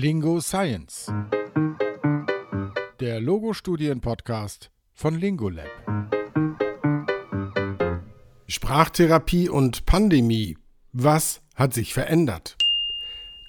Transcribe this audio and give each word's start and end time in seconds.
Lingo 0.00 0.38
Science. 0.40 1.12
Der 3.00 3.20
Logo-Studien-Podcast 3.20 4.70
von 4.94 5.18
Lingolab. 5.18 5.66
Sprachtherapie 8.46 9.48
und 9.48 9.86
Pandemie. 9.86 10.56
Was 10.92 11.40
hat 11.56 11.74
sich 11.74 11.94
verändert? 11.94 12.56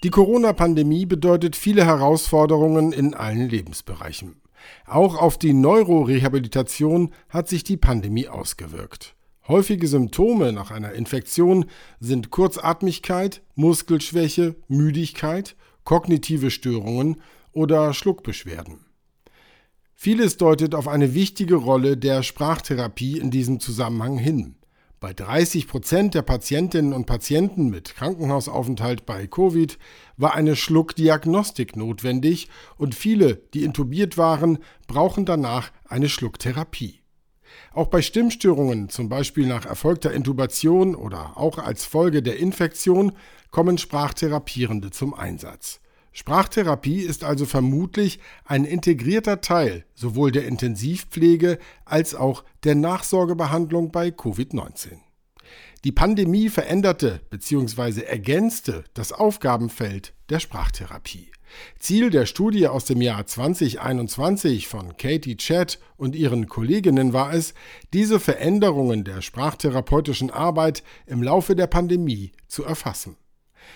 Die 0.03 0.09
Corona-Pandemie 0.09 1.05
bedeutet 1.05 1.55
viele 1.55 1.85
Herausforderungen 1.85 2.93
in 2.93 3.13
allen 3.13 3.47
Lebensbereichen. 3.47 4.41
Auch 4.87 5.21
auf 5.21 5.37
die 5.37 5.53
Neurorehabilitation 5.53 7.13
hat 7.29 7.47
sich 7.47 7.63
die 7.63 7.77
Pandemie 7.77 8.27
ausgewirkt. 8.27 9.13
Häufige 9.47 9.87
Symptome 9.87 10.51
nach 10.51 10.71
einer 10.71 10.93
Infektion 10.93 11.65
sind 11.99 12.31
Kurzatmigkeit, 12.31 13.43
Muskelschwäche, 13.53 14.55
Müdigkeit, 14.67 15.55
kognitive 15.89 16.51
Störungen 16.51 17.19
oder 17.51 17.95
Schluckbeschwerden. 17.95 18.85
Vieles 19.95 20.37
deutet 20.37 20.75
auf 20.75 20.87
eine 20.87 21.15
wichtige 21.15 21.55
Rolle 21.55 21.97
der 21.97 22.21
Sprachtherapie 22.21 23.17
in 23.17 23.31
diesem 23.31 23.59
Zusammenhang 23.59 24.19
hin. 24.19 24.53
Bei 24.99 25.13
30 25.13 25.67
Prozent 25.67 26.13
der 26.13 26.21
Patientinnen 26.21 26.93
und 26.93 27.07
Patienten 27.07 27.71
mit 27.71 27.95
Krankenhausaufenthalt 27.95 29.07
bei 29.07 29.25
Covid 29.25 29.79
war 30.15 30.35
eine 30.35 30.55
Schluckdiagnostik 30.55 31.75
notwendig 31.75 32.49
und 32.77 32.93
viele, 32.93 33.41
die 33.55 33.63
intubiert 33.63 34.15
waren, 34.15 34.59
brauchen 34.85 35.25
danach 35.25 35.71
eine 35.85 36.07
Schlucktherapie. 36.07 36.98
Auch 37.73 37.87
bei 37.87 38.01
Stimmstörungen, 38.01 38.89
zum 38.89 39.09
Beispiel 39.09 39.47
nach 39.47 39.65
erfolgter 39.65 40.11
Intubation 40.11 40.95
oder 40.95 41.37
auch 41.37 41.57
als 41.57 41.85
Folge 41.85 42.21
der 42.21 42.37
Infektion, 42.37 43.13
kommen 43.51 43.77
Sprachtherapierende 43.77 44.91
zum 44.91 45.13
Einsatz. 45.13 45.79
Sprachtherapie 46.11 47.01
ist 47.01 47.23
also 47.23 47.45
vermutlich 47.45 48.19
ein 48.43 48.65
integrierter 48.65 49.41
Teil 49.41 49.85
sowohl 49.95 50.31
der 50.31 50.45
Intensivpflege 50.47 51.59
als 51.85 52.15
auch 52.15 52.43
der 52.63 52.75
Nachsorgebehandlung 52.75 53.91
bei 53.91 54.09
Covid-19. 54.09 54.97
Die 55.83 55.91
Pandemie 55.91 56.49
veränderte 56.49 57.21
bzw. 57.29 58.01
ergänzte 58.01 58.83
das 58.93 59.11
Aufgabenfeld 59.11 60.13
der 60.29 60.39
Sprachtherapie. 60.39 61.31
Ziel 61.79 62.09
der 62.09 62.25
Studie 62.25 62.67
aus 62.67 62.85
dem 62.85 63.01
Jahr 63.01 63.25
2021 63.25 64.67
von 64.67 64.97
Katie 64.97 65.37
Chad 65.37 65.79
und 65.97 66.15
ihren 66.15 66.47
Kolleginnen 66.47 67.13
war 67.13 67.33
es, 67.33 67.53
diese 67.93 68.19
Veränderungen 68.19 69.03
der 69.03 69.21
sprachtherapeutischen 69.21 70.31
Arbeit 70.31 70.83
im 71.05 71.23
Laufe 71.23 71.55
der 71.55 71.67
Pandemie 71.67 72.31
zu 72.47 72.63
erfassen. 72.63 73.15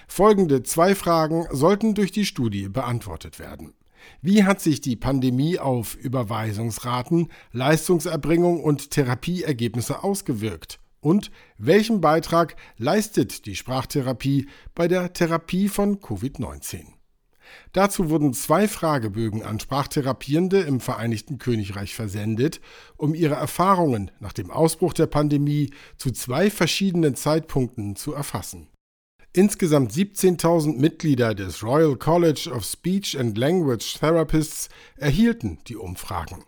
Folgende 0.07 0.63
zwei 0.63 0.95
Fragen 0.95 1.47
sollten 1.51 1.93
durch 1.93 2.11
die 2.11 2.25
Studie 2.25 2.69
beantwortet 2.69 3.39
werden. 3.39 3.73
Wie 4.21 4.43
hat 4.43 4.59
sich 4.59 4.81
die 4.81 4.95
Pandemie 4.95 5.59
auf 5.59 5.95
Überweisungsraten, 5.95 7.29
Leistungserbringung 7.51 8.61
und 8.61 8.91
Therapieergebnisse 8.91 10.03
ausgewirkt? 10.03 10.79
Und 11.03 11.31
welchen 11.57 11.99
Beitrag 11.99 12.55
leistet 12.77 13.45
die 13.45 13.57
Sprachtherapie 13.57 14.47
bei 14.73 14.87
der 14.87 15.11
Therapie 15.11 15.67
von 15.67 15.99
Covid-19? 15.99 16.85
Dazu 17.73 18.09
wurden 18.09 18.33
zwei 18.33 18.69
Fragebögen 18.69 19.43
an 19.43 19.59
Sprachtherapierende 19.59 20.61
im 20.61 20.79
Vereinigten 20.79 21.39
Königreich 21.39 21.93
versendet, 21.93 22.61
um 22.95 23.13
ihre 23.13 23.35
Erfahrungen 23.35 24.11
nach 24.21 24.31
dem 24.31 24.49
Ausbruch 24.49 24.93
der 24.93 25.07
Pandemie 25.07 25.71
zu 25.97 26.11
zwei 26.11 26.49
verschiedenen 26.49 27.15
Zeitpunkten 27.15 27.97
zu 27.97 28.13
erfassen. 28.13 28.69
Insgesamt 29.33 29.91
17.000 29.91 30.77
Mitglieder 30.79 31.35
des 31.35 31.63
Royal 31.63 31.97
College 31.97 32.49
of 32.49 32.63
Speech 32.63 33.19
and 33.19 33.37
Language 33.37 33.99
Therapists 33.99 34.69
erhielten 34.95 35.57
die 35.67 35.75
Umfragen. 35.75 36.45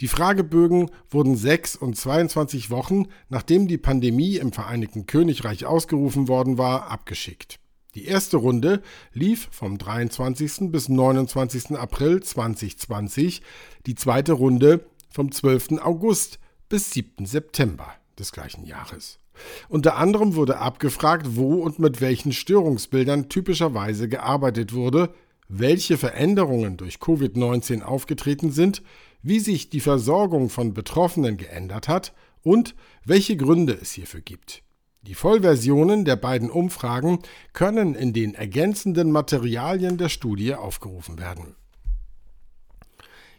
Die 0.00 0.08
Fragebögen 0.08 0.90
wurden 1.08 1.36
sechs 1.36 1.76
und 1.76 1.96
22 1.96 2.70
Wochen, 2.70 3.06
nachdem 3.28 3.68
die 3.68 3.78
Pandemie 3.78 4.36
im 4.36 4.52
Vereinigten 4.52 5.06
Königreich 5.06 5.66
ausgerufen 5.66 6.26
worden 6.28 6.58
war, 6.58 6.90
abgeschickt. 6.90 7.60
Die 7.94 8.06
erste 8.06 8.38
Runde 8.38 8.82
lief 9.12 9.48
vom 9.52 9.78
23. 9.78 10.72
bis 10.72 10.88
29. 10.88 11.76
April 11.78 12.22
2020, 12.22 13.40
die 13.86 13.94
zweite 13.94 14.32
Runde 14.32 14.84
vom 15.10 15.30
12. 15.30 15.78
August 15.80 16.40
bis 16.68 16.90
7. 16.90 17.24
September 17.24 17.86
des 18.18 18.32
gleichen 18.32 18.64
Jahres. 18.64 19.20
Unter 19.68 19.96
anderem 19.96 20.34
wurde 20.34 20.58
abgefragt, 20.58 21.36
wo 21.36 21.62
und 21.62 21.78
mit 21.78 22.00
welchen 22.00 22.32
Störungsbildern 22.32 23.28
typischerweise 23.28 24.08
gearbeitet 24.08 24.72
wurde, 24.72 25.14
welche 25.48 25.98
Veränderungen 25.98 26.76
durch 26.76 26.96
Covid-19 26.96 27.82
aufgetreten 27.82 28.50
sind, 28.50 28.82
wie 29.24 29.40
sich 29.40 29.70
die 29.70 29.80
Versorgung 29.80 30.50
von 30.50 30.74
Betroffenen 30.74 31.36
geändert 31.36 31.88
hat 31.88 32.12
und 32.42 32.76
welche 33.04 33.36
Gründe 33.36 33.76
es 33.80 33.92
hierfür 33.92 34.20
gibt. 34.20 34.62
Die 35.02 35.14
Vollversionen 35.14 36.04
der 36.04 36.16
beiden 36.16 36.50
Umfragen 36.50 37.18
können 37.52 37.94
in 37.94 38.12
den 38.12 38.34
ergänzenden 38.34 39.10
Materialien 39.10 39.98
der 39.98 40.10
Studie 40.10 40.54
aufgerufen 40.54 41.18
werden. 41.18 41.56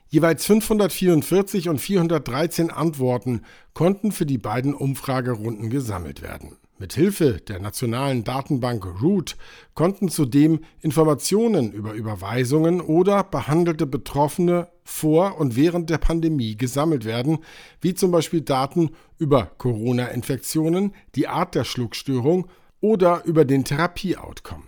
Jeweils 0.08 0.46
544 0.46 1.70
und 1.70 1.80
413 1.80 2.70
Antworten 2.72 3.42
konnten 3.74 4.12
für 4.12 4.26
die 4.26 4.38
beiden 4.38 4.74
Umfragerunden 4.74 5.70
gesammelt 5.70 6.22
werden. 6.22 6.58
Mit 6.78 6.92
Hilfe 6.92 7.40
der 7.48 7.62
nationalen 7.62 8.26
Datenbank 8.26 8.86
Root 9.02 9.38
konnten 9.76 10.10
zudem 10.10 10.60
Informationen 10.82 11.72
über 11.72 11.94
Überweisungen 11.94 12.82
oder 12.82 13.24
behandelte 13.24 13.86
Betroffene 13.86 14.68
vor 14.84 15.40
und 15.40 15.56
während 15.56 15.90
der 15.90 16.00
Pandemie 16.00 16.58
gesammelt 16.58 17.06
werden, 17.06 17.38
wie 17.80 17.94
zum 17.94 18.12
Beispiel 18.12 18.42
Daten 18.42 18.90
über 19.18 19.52
Corona-Infektionen, 19.58 20.94
die 21.16 21.30
Art 21.30 21.56
der 21.56 21.64
Schluckstörung 21.64 22.50
oder 22.82 23.24
über 23.24 23.46
den 23.46 23.64
Therapie-Outcome. 23.64 24.64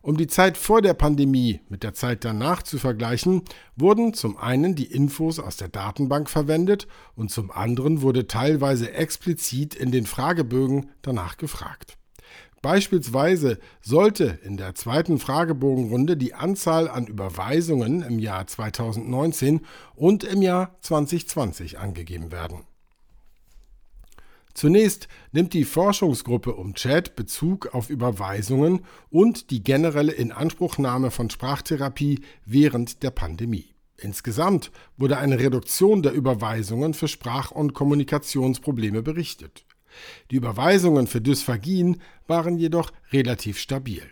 Um 0.00 0.16
die 0.16 0.28
Zeit 0.28 0.56
vor 0.56 0.80
der 0.80 0.94
Pandemie 0.94 1.60
mit 1.68 1.82
der 1.82 1.92
Zeit 1.92 2.24
danach 2.24 2.62
zu 2.62 2.78
vergleichen, 2.78 3.42
wurden 3.76 4.14
zum 4.14 4.36
einen 4.36 4.74
die 4.74 4.92
Infos 4.92 5.38
aus 5.38 5.56
der 5.56 5.68
Datenbank 5.68 6.30
verwendet 6.30 6.86
und 7.16 7.30
zum 7.30 7.50
anderen 7.50 8.00
wurde 8.00 8.26
teilweise 8.26 8.92
explizit 8.92 9.74
in 9.74 9.90
den 9.90 10.06
Fragebögen 10.06 10.90
danach 11.02 11.36
gefragt. 11.36 11.98
Beispielsweise 12.62 13.58
sollte 13.80 14.38
in 14.42 14.56
der 14.56 14.74
zweiten 14.74 15.18
Fragebogenrunde 15.18 16.16
die 16.16 16.34
Anzahl 16.34 16.88
an 16.88 17.06
Überweisungen 17.06 18.02
im 18.02 18.18
Jahr 18.18 18.46
2019 18.46 19.60
und 19.94 20.24
im 20.24 20.42
Jahr 20.42 20.76
2020 20.80 21.78
angegeben 21.78 22.32
werden. 22.32 22.64
Zunächst 24.58 25.06
nimmt 25.30 25.54
die 25.54 25.62
Forschungsgruppe 25.62 26.52
um 26.52 26.74
Chat 26.74 27.14
Bezug 27.14 27.76
auf 27.76 27.90
Überweisungen 27.90 28.80
und 29.08 29.52
die 29.52 29.62
generelle 29.62 30.10
Inanspruchnahme 30.10 31.12
von 31.12 31.30
Sprachtherapie 31.30 32.22
während 32.44 33.04
der 33.04 33.12
Pandemie. 33.12 33.66
Insgesamt 33.98 34.72
wurde 34.96 35.18
eine 35.18 35.38
Reduktion 35.38 36.02
der 36.02 36.10
Überweisungen 36.10 36.92
für 36.92 37.06
Sprach- 37.06 37.52
und 37.52 37.72
Kommunikationsprobleme 37.72 39.00
berichtet. 39.00 39.64
Die 40.32 40.36
Überweisungen 40.36 41.06
für 41.06 41.20
Dysphagien 41.20 42.02
waren 42.26 42.58
jedoch 42.58 42.90
relativ 43.12 43.60
stabil. 43.60 44.02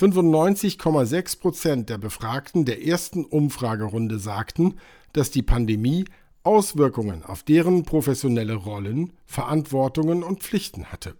95,6 0.00 1.40
Prozent 1.40 1.90
der 1.90 1.98
Befragten 1.98 2.64
der 2.64 2.86
ersten 2.86 3.26
Umfragerunde 3.26 4.18
sagten, 4.18 4.76
dass 5.12 5.30
die 5.30 5.42
Pandemie 5.42 6.06
Auswirkungen 6.44 7.24
auf 7.24 7.42
deren 7.42 7.84
professionelle 7.84 8.54
Rollen, 8.54 9.12
Verantwortungen 9.26 10.22
und 10.22 10.42
Pflichten 10.42 10.86
hatte. 10.86 11.16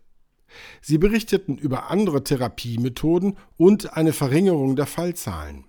Sie 0.80 0.98
berichteten 0.98 1.58
über 1.58 1.90
andere 1.90 2.22
Therapiemethoden 2.22 3.36
und 3.56 3.96
eine 3.96 4.12
Verringerung 4.12 4.76
der 4.76 4.86
Fallzahlen. 4.86 5.64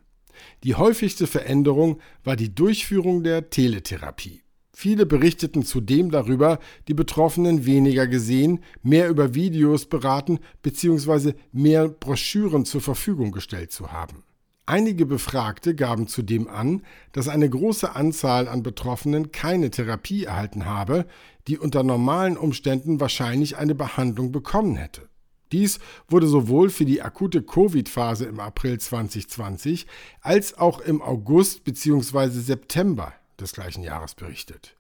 Die 0.63 0.75
häufigste 0.75 1.27
Veränderung 1.27 1.99
war 2.23 2.35
die 2.35 2.53
Durchführung 2.53 3.23
der 3.23 3.49
Teletherapie. 3.49 4.41
Viele 4.73 5.05
berichteten 5.05 5.63
zudem 5.63 6.11
darüber, 6.11 6.59
die 6.89 6.93
Betroffenen 6.93 7.65
weniger 7.65 8.07
gesehen, 8.07 8.59
mehr 8.83 9.07
über 9.07 9.33
Videos 9.33 9.85
beraten 9.85 10.39
bzw. 10.63 11.33
mehr 11.53 11.87
Broschüren 11.87 12.65
zur 12.65 12.81
Verfügung 12.81 13.31
gestellt 13.31 13.71
zu 13.71 13.93
haben. 13.93 14.25
Einige 14.67 15.05
Befragte 15.05 15.75
gaben 15.75 16.07
zudem 16.07 16.47
an, 16.47 16.81
dass 17.11 17.27
eine 17.27 17.47
große 17.47 17.95
Anzahl 17.95 18.47
an 18.47 18.63
Betroffenen 18.63 19.31
keine 19.31 19.69
Therapie 19.69 20.23
erhalten 20.23 20.65
habe, 20.65 21.05
die 21.47 21.59
unter 21.59 21.83
normalen 21.83 22.35
Umständen 22.35 22.99
wahrscheinlich 22.99 23.57
eine 23.57 23.75
Behandlung 23.75 24.31
bekommen 24.31 24.75
hätte. 24.75 25.07
Dies 25.51 25.77
wurde 26.07 26.25
sowohl 26.25 26.71
für 26.71 26.85
die 26.85 27.03
akute 27.03 27.43
Covid-Phase 27.43 28.25
im 28.25 28.39
April 28.39 28.79
2020 28.79 29.85
als 30.21 30.57
auch 30.57 30.79
im 30.79 30.99
August 31.01 31.63
bzw. 31.63 32.29
September 32.29 33.13
des 33.39 33.53
gleichen 33.53 33.83
Jahres 33.83 34.15
berichtet. 34.15 34.75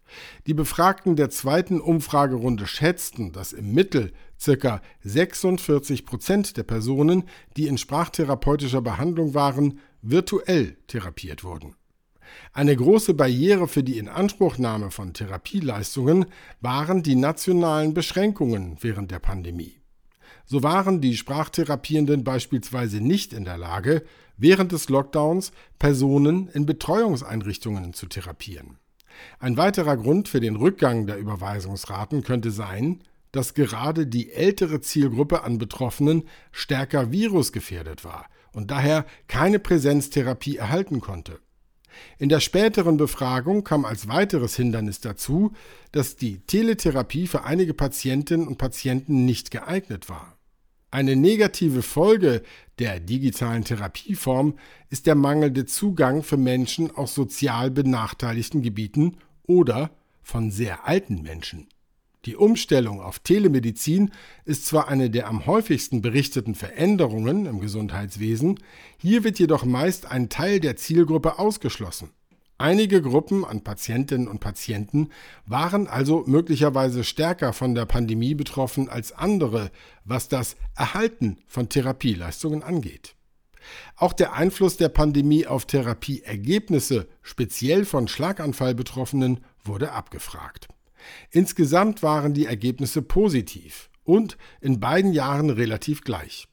Die 0.47 0.53
Befragten 0.53 1.15
der 1.15 1.29
zweiten 1.29 1.79
Umfragerunde 1.79 2.65
schätzten, 2.65 3.31
dass 3.31 3.53
im 3.53 3.73
Mittel 3.73 4.13
ca. 4.43 4.81
46 5.03 6.05
Prozent 6.05 6.57
der 6.57 6.63
Personen, 6.63 7.23
die 7.57 7.67
in 7.67 7.77
sprachtherapeutischer 7.77 8.81
Behandlung 8.81 9.33
waren, 9.33 9.79
virtuell 10.01 10.77
therapiert 10.87 11.43
wurden. 11.43 11.75
Eine 12.53 12.75
große 12.75 13.13
Barriere 13.13 13.67
für 13.67 13.83
die 13.83 13.97
Inanspruchnahme 13.97 14.91
von 14.91 15.13
Therapieleistungen 15.13 16.25
waren 16.61 17.03
die 17.03 17.15
nationalen 17.15 17.93
Beschränkungen 17.93 18.77
während 18.81 19.11
der 19.11 19.19
Pandemie. 19.19 19.79
So 20.45 20.61
waren 20.61 21.01
die 21.01 21.17
Sprachtherapierenden 21.17 22.23
beispielsweise 22.23 23.01
nicht 23.01 23.33
in 23.33 23.45
der 23.45 23.57
Lage, 23.57 24.03
während 24.37 24.71
des 24.71 24.89
Lockdowns 24.89 25.51
Personen 25.79 26.49
in 26.49 26.65
Betreuungseinrichtungen 26.65 27.93
zu 27.93 28.07
therapieren. 28.07 28.77
Ein 29.39 29.57
weiterer 29.57 29.97
Grund 29.97 30.27
für 30.27 30.41
den 30.41 30.55
Rückgang 30.55 31.07
der 31.07 31.17
Überweisungsraten 31.17 32.21
könnte 32.23 32.51
sein, 32.51 33.01
dass 33.35 33.53
gerade 33.53 34.07
die 34.07 34.31
ältere 34.31 34.79
Zielgruppe 34.79 35.43
an 35.43 35.57
Betroffenen 35.57 36.23
stärker 36.53 37.11
virusgefährdet 37.11 38.05
war 38.05 38.27
und 38.53 38.71
daher 38.71 39.05
keine 39.27 39.59
Präsenztherapie 39.59 40.55
erhalten 40.55 41.01
konnte. 41.01 41.39
In 42.17 42.29
der 42.29 42.39
späteren 42.39 42.95
Befragung 42.95 43.65
kam 43.65 43.83
als 43.83 44.07
weiteres 44.07 44.55
Hindernis 44.55 45.01
dazu, 45.01 45.51
dass 45.91 46.15
die 46.15 46.39
Teletherapie 46.39 47.27
für 47.27 47.43
einige 47.43 47.73
Patientinnen 47.73 48.47
und 48.47 48.57
Patienten 48.57 49.25
nicht 49.25 49.51
geeignet 49.51 50.07
war. 50.07 50.37
Eine 50.91 51.17
negative 51.17 51.81
Folge 51.81 52.41
der 52.79 53.01
digitalen 53.01 53.65
Therapieform 53.65 54.57
ist 54.89 55.07
der 55.07 55.15
mangelnde 55.15 55.65
Zugang 55.65 56.23
für 56.23 56.37
Menschen 56.37 56.89
aus 56.95 57.13
sozial 57.13 57.69
benachteiligten 57.69 58.61
Gebieten 58.61 59.17
oder 59.43 59.91
von 60.23 60.51
sehr 60.51 60.87
alten 60.87 61.21
Menschen. 61.21 61.67
Die 62.25 62.35
Umstellung 62.35 63.01
auf 63.01 63.19
Telemedizin 63.19 64.11
ist 64.45 64.65
zwar 64.65 64.87
eine 64.87 65.11
der 65.11 65.27
am 65.27 65.45
häufigsten 65.45 66.01
berichteten 66.01 66.55
Veränderungen 66.55 67.45
im 67.45 67.59
Gesundheitswesen, 67.59 68.59
hier 68.97 69.23
wird 69.23 69.37
jedoch 69.37 69.63
meist 69.63 70.11
ein 70.11 70.29
Teil 70.29 70.59
der 70.59 70.75
Zielgruppe 70.75 71.37
ausgeschlossen. 71.37 72.09
Einige 72.57 73.01
Gruppen 73.01 73.45
an 73.45 73.63
Patientinnen 73.63 74.27
und 74.27 74.39
Patienten 74.39 75.09
waren 75.45 75.87
also 75.87 76.23
möglicherweise 76.25 77.03
stärker 77.03 77.53
von 77.53 77.75
der 77.75 77.85
Pandemie 77.85 78.33
betroffen 78.33 78.89
als 78.89 79.11
andere, 79.11 79.71
was 80.05 80.29
das 80.29 80.55
Erhalten 80.73 81.37
von 81.47 81.69
Therapieleistungen 81.69 82.63
angeht. 82.63 83.15
Auch 83.97 84.13
der 84.13 84.33
Einfluss 84.33 84.77
der 84.77 84.89
Pandemie 84.89 85.47
auf 85.47 85.65
Therapieergebnisse, 85.65 87.07
speziell 87.21 87.83
von 87.83 88.07
Schlaganfallbetroffenen, 88.07 89.41
wurde 89.63 89.91
abgefragt. 89.91 90.67
Insgesamt 91.31 92.03
waren 92.03 92.33
die 92.33 92.45
Ergebnisse 92.45 93.01
positiv 93.01 93.89
und 94.03 94.37
in 94.61 94.79
beiden 94.79 95.13
Jahren 95.13 95.49
relativ 95.49 96.01
gleich. 96.01 96.47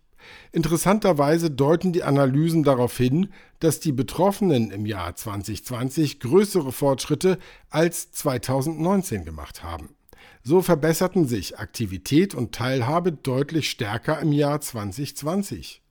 Interessanterweise 0.52 1.50
deuten 1.50 1.93
die 1.93 2.02
Analysen 2.02 2.62
darauf 2.62 2.96
hin, 2.96 3.28
dass 3.60 3.81
die 3.81 3.93
Betroffenen 3.93 4.70
im 4.70 4.87
Jahr 4.87 5.16
2020 5.16 6.20
größere 6.20 6.72
Fortschritte 6.72 7.38
als 7.70 8.12
2019 8.12 9.25
gemacht 9.25 9.62
haben. 9.62 9.96
So 10.44 10.60
verbesserten 10.60 11.26
sich 11.26 11.58
Aktivität 11.58 12.34
und 12.34 12.52
Teilhabe 12.52 13.12
deutlich 13.12 13.70
stärker 13.70 14.20
im 14.20 14.32
Jahr 14.32 14.60
2020. 14.60 15.82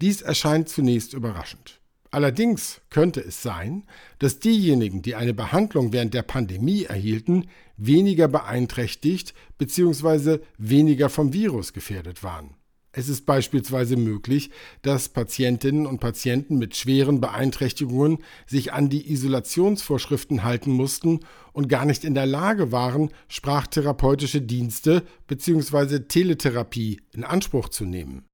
Dies 0.00 0.22
erscheint 0.22 0.68
zunächst 0.68 1.14
überraschend. 1.14 1.77
Allerdings 2.10 2.80
könnte 2.90 3.20
es 3.20 3.42
sein, 3.42 3.84
dass 4.18 4.38
diejenigen, 4.38 5.02
die 5.02 5.14
eine 5.14 5.34
Behandlung 5.34 5.92
während 5.92 6.14
der 6.14 6.22
Pandemie 6.22 6.84
erhielten, 6.84 7.48
weniger 7.76 8.28
beeinträchtigt 8.28 9.34
bzw. 9.58 10.38
weniger 10.56 11.10
vom 11.10 11.32
Virus 11.32 11.72
gefährdet 11.72 12.22
waren. 12.22 12.54
Es 12.92 13.08
ist 13.08 13.26
beispielsweise 13.26 13.96
möglich, 13.96 14.50
dass 14.82 15.10
Patientinnen 15.10 15.86
und 15.86 16.00
Patienten 16.00 16.56
mit 16.58 16.74
schweren 16.74 17.20
Beeinträchtigungen 17.20 18.18
sich 18.46 18.72
an 18.72 18.88
die 18.88 19.12
Isolationsvorschriften 19.12 20.42
halten 20.42 20.72
mussten 20.72 21.20
und 21.52 21.68
gar 21.68 21.84
nicht 21.84 22.04
in 22.04 22.14
der 22.14 22.26
Lage 22.26 22.72
waren, 22.72 23.10
sprachtherapeutische 23.28 24.40
Dienste 24.40 25.04
bzw. 25.26 26.00
Teletherapie 26.08 27.00
in 27.12 27.24
Anspruch 27.24 27.68
zu 27.68 27.84
nehmen. 27.84 28.27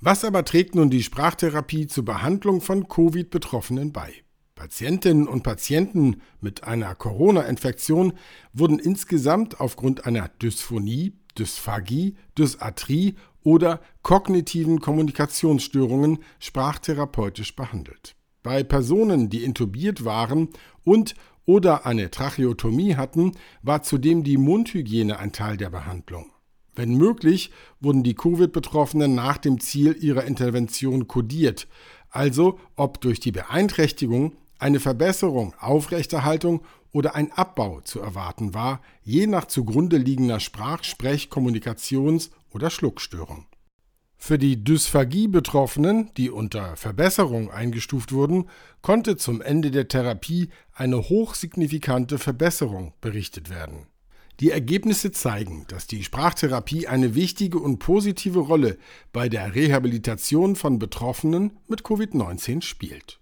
Was 0.00 0.24
aber 0.24 0.44
trägt 0.44 0.74
nun 0.74 0.90
die 0.90 1.02
Sprachtherapie 1.02 1.86
zur 1.86 2.04
Behandlung 2.04 2.60
von 2.60 2.86
Covid-Betroffenen 2.86 3.92
bei? 3.92 4.12
Patientinnen 4.54 5.26
und 5.26 5.42
Patienten 5.42 6.20
mit 6.40 6.64
einer 6.64 6.94
Corona-Infektion 6.94 8.12
wurden 8.52 8.78
insgesamt 8.78 9.58
aufgrund 9.58 10.04
einer 10.04 10.28
Dysphonie, 10.28 11.14
Dysphagie, 11.38 12.16
Dysarthrie 12.38 13.14
oder 13.42 13.80
kognitiven 14.02 14.80
Kommunikationsstörungen 14.80 16.18
sprachtherapeutisch 16.40 17.56
behandelt. 17.56 18.16
Bei 18.42 18.62
Personen, 18.64 19.30
die 19.30 19.44
intubiert 19.44 20.04
waren 20.04 20.50
und 20.84 21.14
oder 21.46 21.86
eine 21.86 22.10
Tracheotomie 22.10 22.96
hatten, 22.96 23.32
war 23.62 23.82
zudem 23.82 24.24
die 24.24 24.36
Mundhygiene 24.36 25.18
ein 25.18 25.32
Teil 25.32 25.56
der 25.56 25.70
Behandlung. 25.70 26.32
Wenn 26.76 26.94
möglich, 26.94 27.50
wurden 27.80 28.02
die 28.02 28.14
Covid-Betroffenen 28.14 29.14
nach 29.14 29.38
dem 29.38 29.58
Ziel 29.60 29.96
ihrer 29.98 30.24
Intervention 30.24 31.08
kodiert, 31.08 31.66
also 32.10 32.60
ob 32.76 33.00
durch 33.00 33.18
die 33.18 33.32
Beeinträchtigung 33.32 34.36
eine 34.58 34.78
Verbesserung, 34.78 35.54
Aufrechterhaltung 35.58 36.62
oder 36.92 37.14
ein 37.14 37.32
Abbau 37.32 37.80
zu 37.80 38.00
erwarten 38.00 38.54
war, 38.54 38.80
je 39.02 39.26
nach 39.26 39.46
zugrunde 39.46 39.96
liegender 39.96 40.38
Sprach-, 40.38 40.84
Sprech-, 40.84 41.28
Kommunikations- 41.30 42.30
oder 42.50 42.70
Schluckstörung. 42.70 43.46
Für 44.18 44.38
die 44.38 44.64
Dysphagie-Betroffenen, 44.64 46.10
die 46.16 46.30
unter 46.30 46.76
Verbesserung 46.76 47.50
eingestuft 47.50 48.12
wurden, 48.12 48.48
konnte 48.82 49.16
zum 49.16 49.40
Ende 49.40 49.70
der 49.70 49.88
Therapie 49.88 50.48
eine 50.72 51.08
hochsignifikante 51.08 52.18
Verbesserung 52.18 52.94
berichtet 53.00 53.50
werden. 53.50 53.86
Die 54.40 54.50
Ergebnisse 54.50 55.12
zeigen, 55.12 55.64
dass 55.68 55.86
die 55.86 56.04
Sprachtherapie 56.04 56.86
eine 56.86 57.14
wichtige 57.14 57.58
und 57.58 57.78
positive 57.78 58.40
Rolle 58.40 58.76
bei 59.12 59.30
der 59.30 59.54
Rehabilitation 59.54 60.56
von 60.56 60.78
Betroffenen 60.78 61.58
mit 61.68 61.82
Covid-19 61.82 62.60
spielt. 62.60 63.18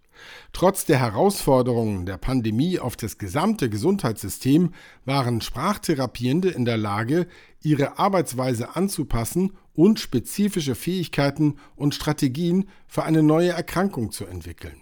Trotz 0.52 0.86
der 0.86 0.98
Herausforderungen 0.98 2.06
der 2.06 2.16
Pandemie 2.16 2.78
auf 2.80 2.96
das 2.96 3.18
gesamte 3.18 3.68
Gesundheitssystem 3.68 4.72
waren 5.04 5.40
Sprachtherapierende 5.40 6.50
in 6.50 6.64
der 6.64 6.78
Lage, 6.78 7.26
ihre 7.62 7.98
Arbeitsweise 7.98 8.74
anzupassen 8.74 9.52
und 9.74 10.00
spezifische 10.00 10.74
Fähigkeiten 10.74 11.56
und 11.76 11.94
Strategien 11.94 12.68
für 12.86 13.04
eine 13.04 13.22
neue 13.22 13.50
Erkrankung 13.50 14.10
zu 14.10 14.26
entwickeln. 14.26 14.80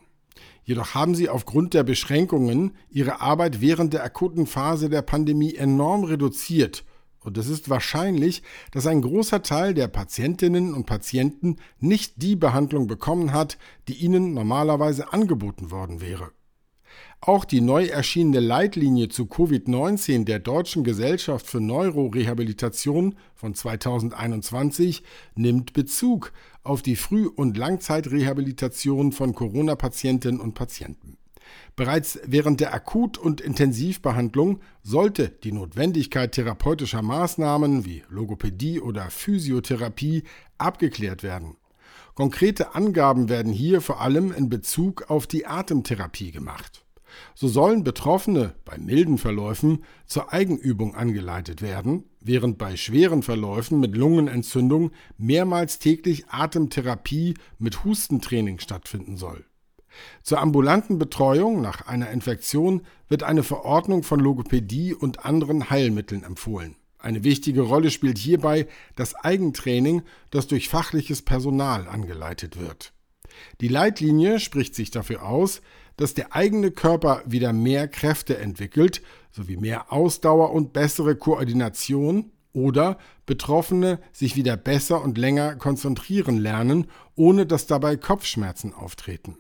Jedoch 0.65 0.95
haben 0.95 1.15
sie 1.15 1.29
aufgrund 1.29 1.75
der 1.75 1.83
Beschränkungen 1.83 2.77
ihre 2.89 3.21
Arbeit 3.21 3.61
während 3.61 3.93
der 3.93 4.05
akuten 4.05 4.47
Phase 4.47 4.89
der 4.89 5.03
Pandemie 5.03 5.55
enorm 5.55 6.05
reduziert 6.05 6.85
und 7.25 7.39
es 7.39 7.49
ist 7.49 7.71
wahrscheinlich, 7.71 8.43
dass 8.73 8.87
ein 8.87 9.01
großer 9.01 9.43
Teil 9.43 9.75
der 9.75 9.89
Patientinnen 9.89 10.75
und 10.75 10.87
Patienten 10.87 11.57
nicht 11.79 12.21
die 12.21 12.37
Behandlung 12.37 12.87
bekommen 12.87 13.33
hat, 13.33 13.59
die 13.89 13.95
ihnen 13.95 14.35
normalerweise 14.35 15.13
angeboten 15.13 15.71
worden 15.71 16.01
wäre. 16.01 16.33
Auch 17.25 17.45
die 17.45 17.61
neu 17.61 17.85
erschienene 17.85 18.41
Leitlinie 18.41 19.09
zu 19.09 19.27
Covid-19 19.27 20.25
der 20.25 20.41
Deutschen 20.41 20.83
Gesellschaft 20.83 21.47
für 21.47 21.61
Neurorehabilitation 21.61 23.15
von 23.37 23.55
2021 23.55 25.05
nimmt 25.37 25.73
Bezug 25.73 26.33
auf 26.65 26.83
die 26.83 26.97
Früh- 26.97 27.29
und 27.29 27.57
Langzeitrehabilitation 27.57 29.13
von 29.13 29.37
Corona-Patientinnen 29.37 30.41
und 30.41 30.55
Patienten. 30.55 31.17
Bereits 31.77 32.19
während 32.27 32.59
der 32.59 32.75
Akut- 32.75 33.19
und 33.19 33.41
Intensivbehandlung 33.41 34.59
sollte 34.83 35.29
die 35.29 35.53
Notwendigkeit 35.53 36.33
therapeutischer 36.33 37.03
Maßnahmen 37.03 37.85
wie 37.85 38.03
Logopädie 38.09 38.81
oder 38.81 39.11
Physiotherapie 39.11 40.25
abgeklärt 40.59 41.23
werden. 41.23 41.57
Konkrete 42.17 42.75
Angaben 42.75 43.29
werden 43.29 43.53
hier 43.53 43.81
vor 43.81 44.01
allem 44.01 44.33
in 44.33 44.49
Bezug 44.49 45.09
auf 45.09 45.29
die 45.29 45.47
Atemtherapie 45.47 46.33
gemacht. 46.33 46.83
So 47.35 47.49
sollen 47.49 47.85
Betroffene 47.85 48.55
bei 48.65 48.79
milden 48.79 49.19
Verläufen 49.19 49.85
zur 50.07 50.33
Eigenübung 50.33 50.95
angeleitet 50.95 51.63
werden, 51.63 52.05
während 52.21 52.59
bei 52.59 52.77
schweren 52.77 53.23
Verläufen 53.23 53.81
mit 53.81 53.97
Lungenentzündung 53.97 54.91
mehrmals 55.19 55.79
täglich 55.79 56.29
Atemtherapie 56.29 57.35
mit 57.59 57.85
Hustentraining 57.85 58.59
stattfinden 58.59 59.17
soll. 59.17 59.45
Zur 60.23 60.41
ambulanten 60.41 60.99
Betreuung 60.99 61.61
nach 61.61 61.87
einer 61.87 62.11
Infektion 62.11 62.83
wird 63.09 63.23
eine 63.23 63.43
Verordnung 63.43 64.03
von 64.03 64.21
Logopädie 64.21 64.95
und 64.95 65.25
anderen 65.25 65.71
Heilmitteln 65.71 66.25
empfohlen. 66.25 66.77
Eine 66.99 67.25
wichtige 67.25 67.63
Rolle 67.63 67.91
spielt 67.91 68.17
hierbei 68.17 68.69
das 68.95 69.15
Eigentraining, 69.15 70.03
das 70.31 70.47
durch 70.47 70.69
fachliches 70.69 71.23
Personal 71.23 71.89
angeleitet 71.89 72.61
wird. 72.61 72.93
Die 73.61 73.69
Leitlinie 73.69 74.39
spricht 74.39 74.75
sich 74.75 74.91
dafür 74.91 75.25
aus, 75.25 75.63
dass 75.97 76.15
der 76.15 76.35
eigene 76.35 76.71
Körper 76.71 77.23
wieder 77.27 77.53
mehr 77.53 77.89
Kräfte 77.89 78.39
entwickelt, 78.39 79.03
sowie 79.31 79.57
mehr 79.57 79.93
Ausdauer 79.93 80.53
und 80.53 80.73
bessere 80.73 81.17
Koordination 81.17 82.33
oder 82.53 82.99
Betroffene 83.27 83.99
sich 84.13 84.37
wieder 84.37 84.57
besser 84.57 85.03
und 85.03 85.17
länger 85.17 85.57
konzentrieren 85.57 86.39
lernen, 86.39 86.87
ohne 87.15 87.47
dass 87.47 87.67
dabei 87.67 87.97
Kopfschmerzen 87.97 88.75
auftreten. 88.75 89.39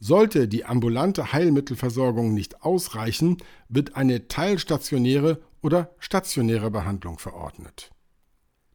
Sollte 0.00 0.46
die 0.46 0.64
ambulante 0.64 1.32
Heilmittelversorgung 1.32 2.32
nicht 2.32 2.62
ausreichen, 2.62 3.38
wird 3.68 3.96
eine 3.96 4.28
teilstationäre 4.28 5.40
oder 5.60 5.90
stationäre 5.98 6.70
Behandlung 6.70 7.18
verordnet. 7.18 7.90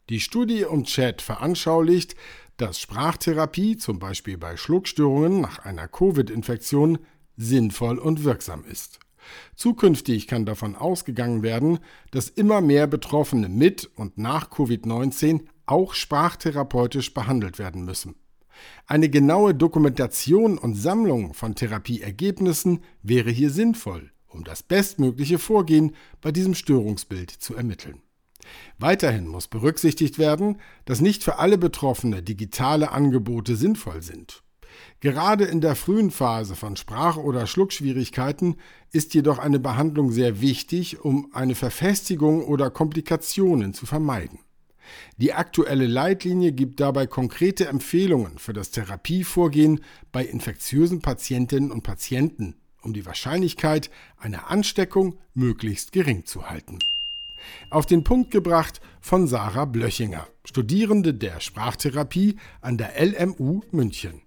Die 0.10 0.20
Studie 0.20 0.66
um 0.66 0.84
Chat 0.84 1.22
veranschaulicht, 1.22 2.16
dass 2.58 2.80
Sprachtherapie, 2.80 3.78
zum 3.78 4.00
Beispiel 4.00 4.38
bei 4.38 4.58
Schluckstörungen 4.58 5.42
nach 5.42 5.60
einer 5.60 5.88
Covid-Infektion, 5.88 7.00
sinnvoll 7.36 7.98
und 7.98 8.24
wirksam 8.24 8.64
ist. 8.66 9.00
Zukünftig 9.56 10.28
kann 10.28 10.46
davon 10.46 10.76
ausgegangen 10.76 11.44
werden, 11.44 11.80
dass 12.12 12.30
immer 12.30 12.62
mehr 12.62 12.88
Betroffene 12.88 13.50
mit 13.50 13.90
und 13.96 14.18
nach 14.18 14.52
Covid-19 14.52 15.46
auch 15.66 15.94
sprachtherapeutisch 15.94 17.14
behandelt 17.14 17.58
werden 17.58 17.86
müssen. 17.86 18.16
Eine 18.86 19.10
genaue 19.10 19.56
Dokumentation 19.56 20.58
und 20.58 20.76
Sammlung 20.76 21.34
von 21.34 21.56
Therapieergebnissen 21.56 22.84
wäre 23.02 23.32
hier 23.32 23.50
sinnvoll, 23.50 24.12
um 24.28 24.44
das 24.44 24.62
bestmögliche 24.62 25.40
Vorgehen 25.40 25.96
bei 26.22 26.32
diesem 26.32 26.54
Störungsbild 26.54 27.32
zu 27.32 27.56
ermitteln. 27.56 28.02
Weiterhin 28.80 29.28
muss 29.28 29.48
berücksichtigt 29.48 30.20
werden, 30.20 30.60
dass 30.86 31.02
nicht 31.02 31.24
für 31.24 31.40
alle 31.40 31.58
Betroffene 31.58 32.24
digitale 32.24 32.92
Angebote 32.92 33.56
sinnvoll 33.56 34.02
sind. 34.02 34.44
Gerade 35.00 35.46
in 35.46 35.62
der 35.62 35.76
frühen 35.76 36.12
Phase 36.12 36.56
von 36.56 36.76
Sprach- 36.76 37.18
oder 37.18 37.46
Schluckschwierigkeiten 37.46 38.56
ist 38.92 39.14
jedoch 39.14 39.38
eine 39.38 39.60
Behandlung 39.60 40.12
sehr 40.12 40.42
wichtig, 40.42 41.02
um 41.02 41.30
eine 41.34 41.56
Verfestigung 41.56 42.44
oder 42.44 42.70
Komplikationen 42.70 43.74
zu 43.74 43.86
vermeiden. 43.86 44.40
Die 45.18 45.34
aktuelle 45.34 45.88
Leitlinie 45.88 46.52
gibt 46.52 46.80
dabei 46.80 47.08
konkrete 47.08 47.68
Empfehlungen 47.68 48.38
für 48.38 48.54
das 48.54 48.72
Therapievorgehen 48.72 49.82
bei 50.12 50.26
infektiösen 50.26 51.02
Patientinnen 51.02 51.72
und 51.72 51.84
Patienten, 51.84 52.56
um 52.82 52.94
die 52.94 53.06
Wahrscheinlichkeit 53.06 53.90
einer 54.18 54.50
Ansteckung 54.50 55.20
möglichst 55.34 55.92
gering 55.92 56.26
zu 56.26 56.50
halten. 56.50 56.80
Auf 57.70 57.86
den 57.86 58.04
Punkt 58.04 58.32
gebracht 58.32 58.82
von 59.02 59.28
Sarah 59.28 59.66
Blöchinger, 59.66 60.28
Studierende 60.46 61.14
der 61.14 61.40
Sprachtherapie 61.40 62.38
an 62.62 62.78
der 62.78 62.94
LMU 63.00 63.62
München. 63.72 64.22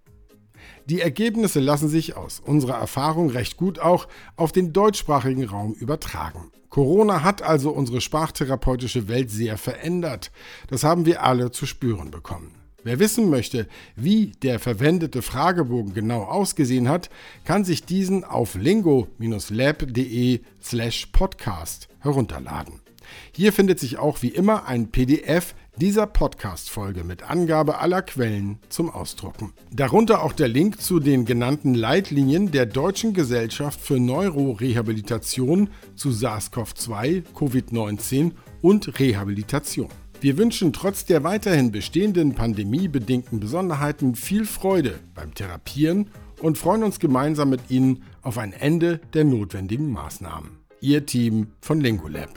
Die 0.87 1.01
Ergebnisse 1.01 1.61
lassen 1.61 1.89
sich 1.89 2.17
aus 2.17 2.41
unserer 2.41 2.79
Erfahrung 2.79 3.31
recht 3.31 3.57
gut 3.57 3.79
auch 3.79 4.09
auf 4.37 4.53
den 4.53 4.73
deutschsprachigen 4.73 5.45
Raum 5.45 5.73
übertragen. 5.75 6.53
Corona 6.71 7.23
hat 7.23 7.43
also 7.43 7.71
unsere 7.71 8.01
sprachtherapeutische 8.01 9.09
Welt 9.09 9.31
sehr 9.31 9.57
verändert. 9.57 10.31
Das 10.69 10.85
haben 10.85 11.07
wir 11.07 11.23
alle 11.23 11.51
zu 11.51 11.67
spüren 11.67 12.11
bekommen. 12.11 12.55
Wer 12.87 13.01
wissen 13.01 13.31
möchte, 13.31 13.67
wie 13.97 14.33
der 14.43 14.61
verwendete 14.61 15.21
Fragebogen 15.23 15.93
genau 15.93 16.23
ausgesehen 16.23 16.89
hat, 16.89 17.11
kann 17.45 17.65
sich 17.65 17.85
diesen 17.85 18.23
auf 18.23 18.55
lingo-lab.de 18.55 20.41
slash 20.63 21.07
podcast 21.07 21.89
herunterladen. 21.99 22.86
Hier 23.33 23.53
findet 23.53 23.81
sich 23.81 23.99
auch 23.99 24.23
wie 24.23 24.29
immer 24.29 24.67
ein 24.67 24.91
PDF 24.91 25.55
dieser 25.77 26.07
Podcast-Folge 26.07 27.05
mit 27.05 27.29
Angabe 27.31 27.79
aller 27.79 28.03
Quellen 28.03 28.59
zum 28.69 28.89
Ausdrucken. 28.89 29.53
Darunter 29.71 30.23
auch 30.23 30.33
der 30.33 30.49
Link 30.49 30.81
zu 30.81 31.01
den 31.01 31.27
genannten 31.27 31.75
Leitlinien 31.75 32.51
der 32.51 32.67
Deutschen 32.67 33.13
Gesellschaft 33.13 33.81
für 33.81 34.01
Neurorehabilitation 34.01 35.69
zu 35.95 36.11
SARS-CoV-2, 36.11 37.25
Covid-19 37.35 38.33
und 38.63 38.99
Rehabilitation. 38.99 39.91
Wir 40.21 40.39
wünschen 40.39 40.73
trotz 40.73 41.05
der 41.05 41.25
weiterhin 41.25 41.73
bestehenden 41.73 42.35
pandemiebedingten 42.35 43.39
Besonderheiten 43.39 44.15
viel 44.15 44.47
Freude 44.47 44.99
beim 45.15 45.35
Therapieren 45.35 46.09
und 46.41 46.59
freuen 46.59 46.83
uns 46.83 46.99
gemeinsam 46.99 47.51
mit 47.51 47.71
Ihnen 47.71 48.03
auf 48.23 48.39
ein 48.39 48.53
Ende 48.53 49.01
der 49.13 49.25
notwendigen 49.25 49.91
Maßnahmen. 49.91 50.51
Ihr 50.81 51.05
Team 51.05 51.49
von 51.61 51.81
Lingolab. 51.81 52.31